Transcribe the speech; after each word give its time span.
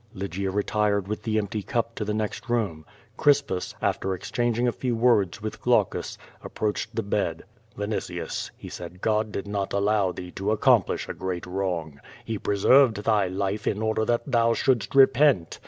Lygia 0.15 0.49
retired 0.49 1.07
with 1.07 1.21
the 1.21 1.37
empty 1.37 1.61
cup 1.61 1.93
to 1.93 2.03
the 2.03 2.11
next 2.15 2.49
room. 2.49 2.87
Cria 3.17 3.35
pus, 3.45 3.75
after 3.83 4.15
exchanging 4.15 4.67
a 4.67 4.71
few 4.71 4.95
words 4.95 5.43
with 5.43 5.61
Glaucus, 5.61 6.17
approached 6.43 6.95
the 6.95 7.03
bed. 7.03 7.43
"Vinitius," 7.77 8.49
he 8.57 8.67
said, 8.67 9.01
"God 9.01 9.31
did 9.31 9.45
not 9.47 9.73
allow 9.73 10.11
thee 10.11 10.31
to 10.31 10.49
accomplish 10.49 11.07
a 11.07 11.13
great 11.13 11.45
wrong. 11.45 11.99
He 12.25 12.39
preserved 12.39 13.03
thy 13.03 13.27
life 13.27 13.67
in 13.67 13.79
order 13.79 14.03
that 14.05 14.23
thou 14.25 14.55
shouldst 14.55 14.95
repent. 14.95 15.59